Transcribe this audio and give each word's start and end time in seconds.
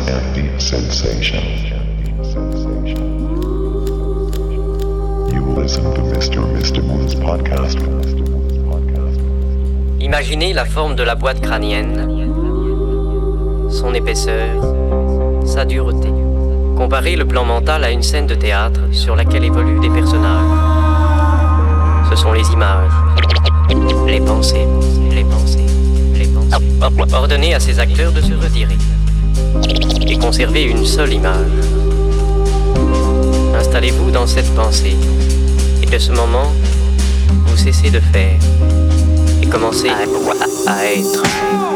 and 0.00 0.34
deep 0.34 0.60
sensation. 0.60 1.42
You 5.32 5.42
will 5.42 5.62
listen 5.62 5.84
to 5.94 6.02
Mr. 6.02 6.44
Mr. 6.54 6.82
Moon's 6.82 7.14
podcast. 7.14 7.78
Imaginez 10.00 10.52
la 10.52 10.64
forme 10.64 10.96
de 10.96 11.02
la 11.02 11.14
boîte 11.14 11.40
crânienne, 11.40 12.30
son 13.70 13.94
épaisseur, 13.94 14.62
sa 15.46 15.64
dureté. 15.64 16.08
Comparez 16.76 17.16
le 17.16 17.24
plan 17.24 17.44
mental 17.44 17.82
à 17.84 17.90
une 17.90 18.02
scène 18.02 18.26
de 18.26 18.34
théâtre 18.34 18.80
sur 18.92 19.16
laquelle 19.16 19.44
évoluent 19.44 19.80
des 19.80 19.90
personnages. 19.90 20.44
Ce 22.10 22.16
sont 22.16 22.32
les 22.32 22.48
images, 22.52 22.92
les 24.06 24.20
pensées, 24.20 24.66
les 25.10 25.24
pensées. 25.24 25.66
Ordonnez 27.12 27.54
à 27.54 27.60
ces 27.60 27.78
acteurs 27.80 28.12
de 28.12 28.20
se 28.20 28.34
retirer 28.34 28.76
et 30.08 30.18
conservez 30.18 30.64
une 30.64 30.84
seule 30.84 31.12
image. 31.12 31.50
Installez-vous 33.54 34.10
dans 34.10 34.26
cette 34.26 34.52
pensée 34.54 34.96
et 35.82 35.86
de 35.86 35.98
ce 35.98 36.12
moment, 36.12 36.52
vous 37.46 37.56
cessez 37.56 37.90
de 37.90 38.00
faire 38.00 38.38
et 39.42 39.46
commencez 39.46 39.88
à, 39.88 40.70
à 40.70 40.84
être. 40.84 41.75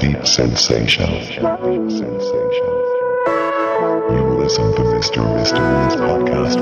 deep 0.00 0.26
sensation. 0.26 1.10
You 4.10 4.22
listen 4.38 4.72
to 4.74 4.82
Mr. 4.82 5.20
Mr. 5.36 5.60
Woods 5.60 5.96
podcast. 5.96 6.58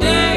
Yeah. 0.00 0.27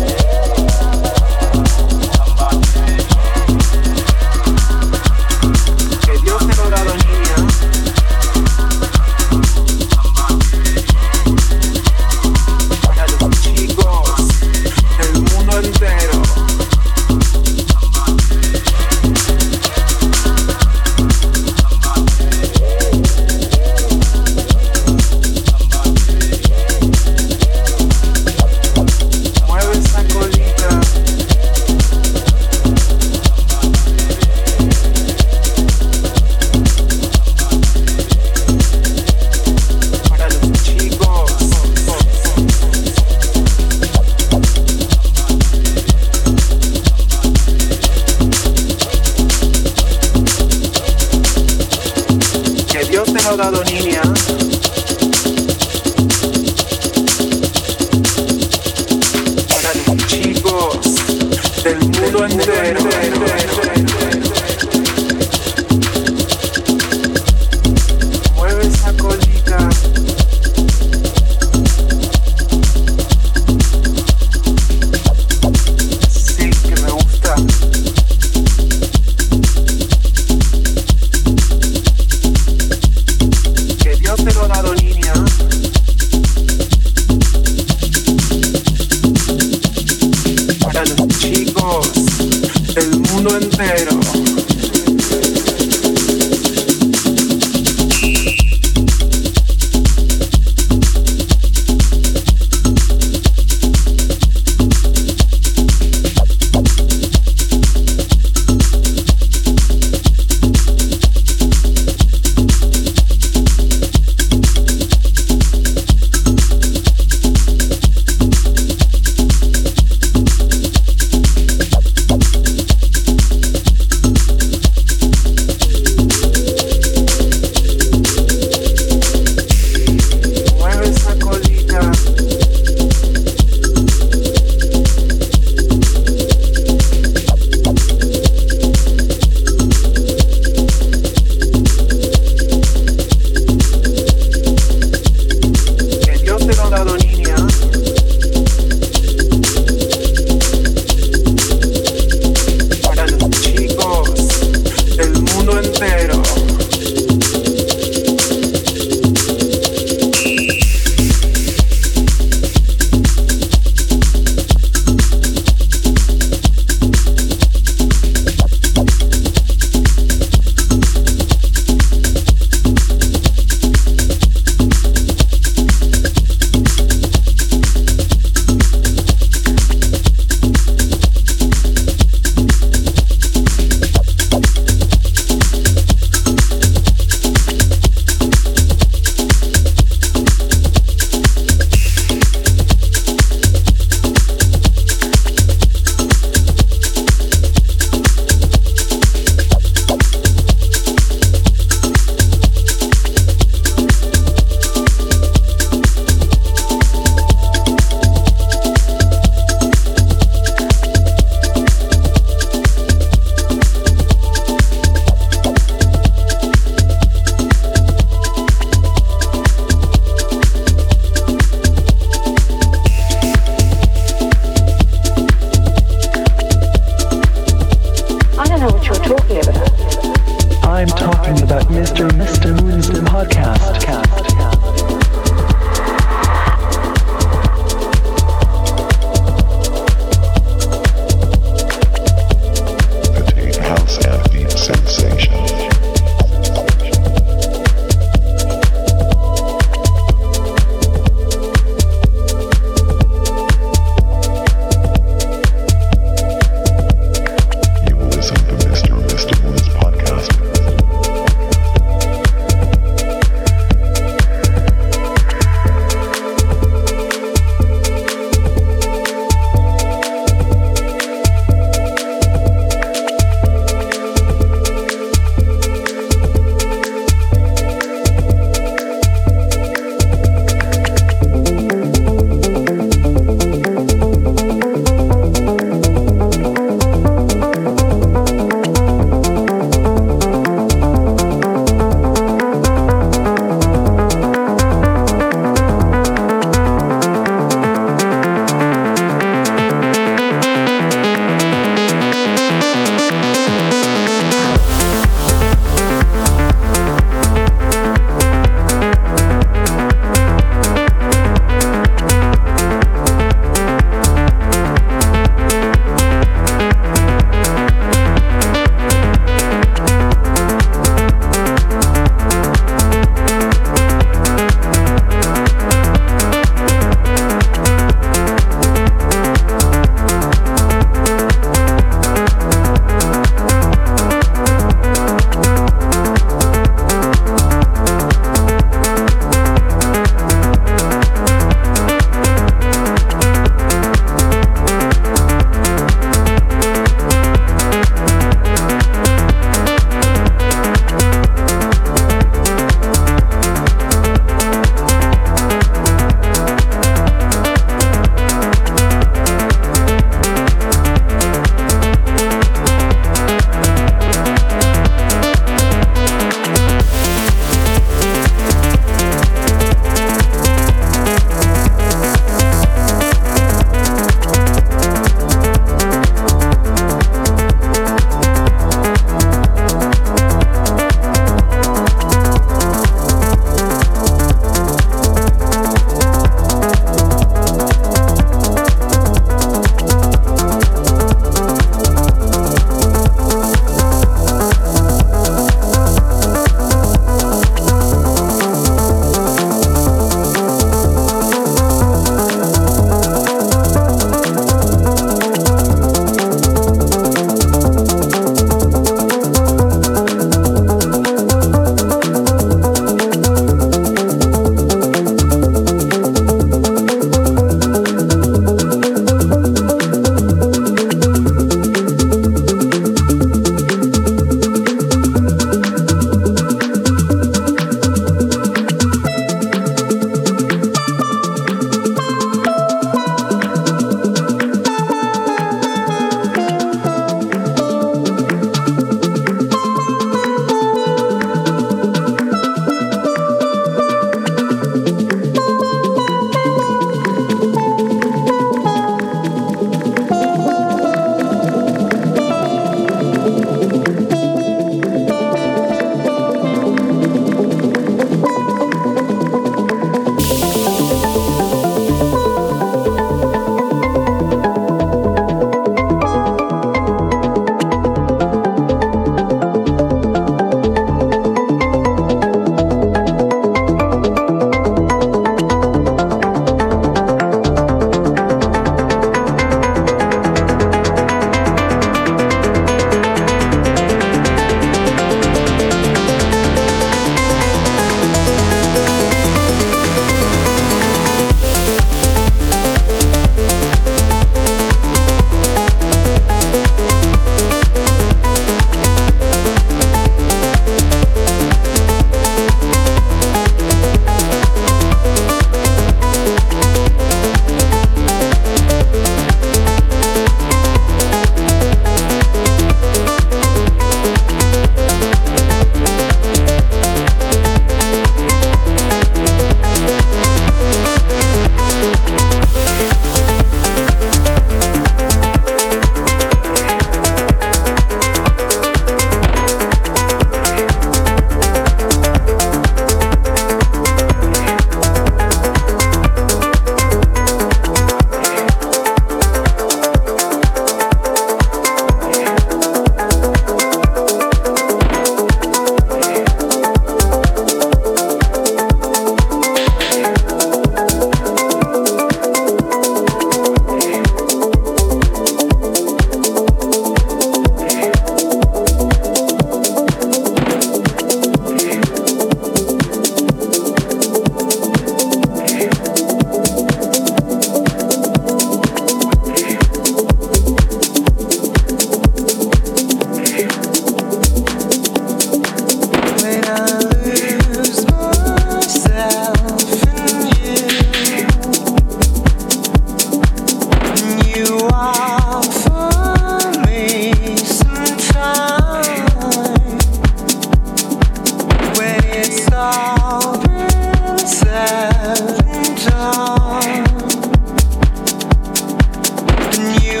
you. 599.69 600.00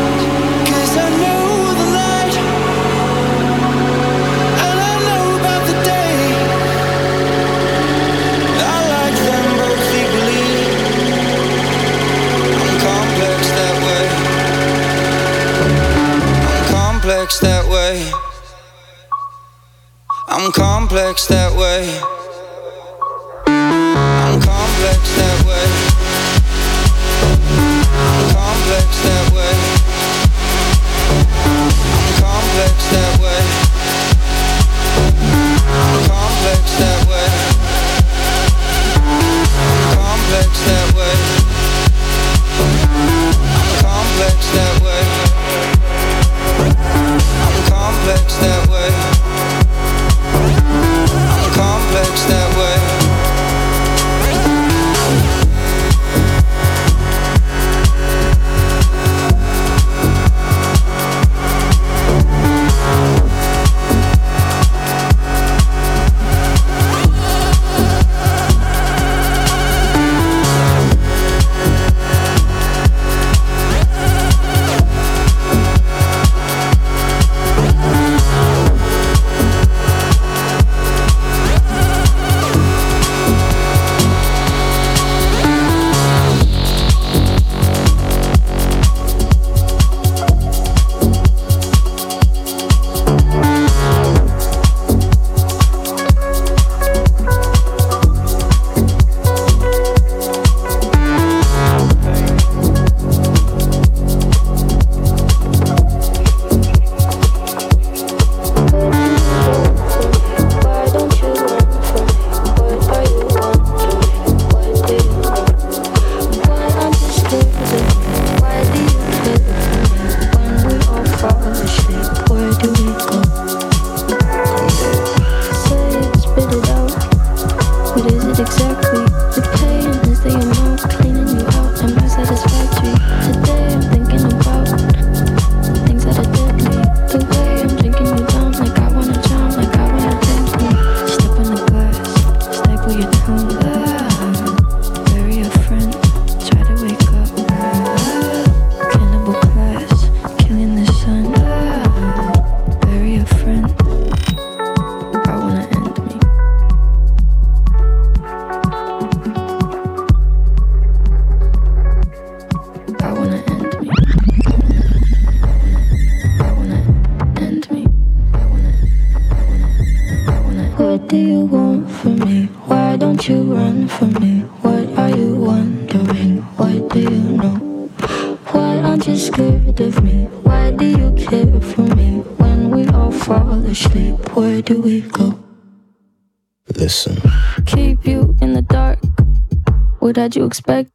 expect 190.51 190.90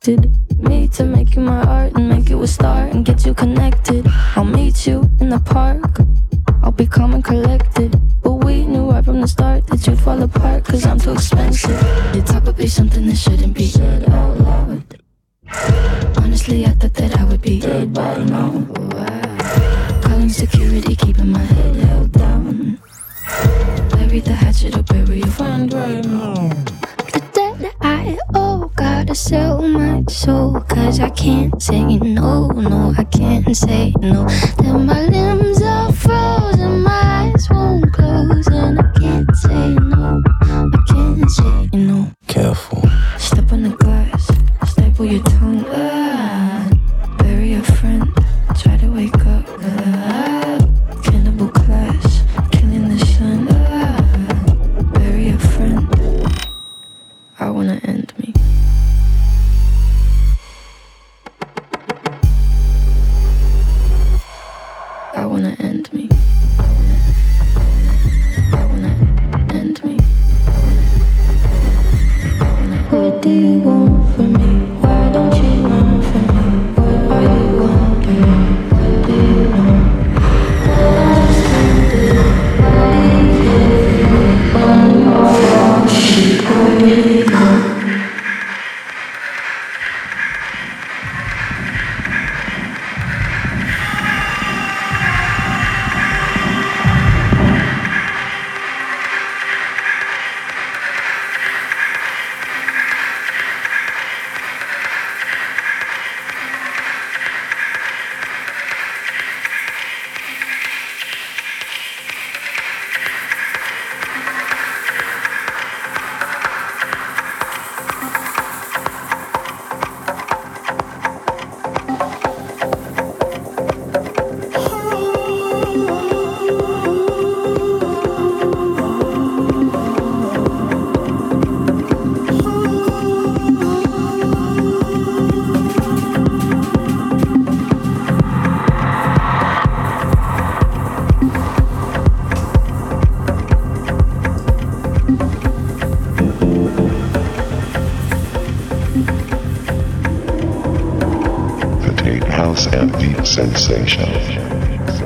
Sensation. 153.36 154.08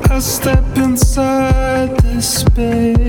I 0.09 0.21
step 0.21 0.65
inside 0.77 1.97
this 1.99 2.43
space 2.43 3.00